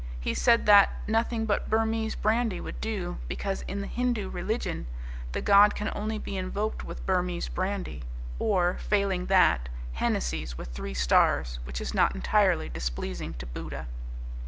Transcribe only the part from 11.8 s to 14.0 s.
not entirely displeasing to Buddha."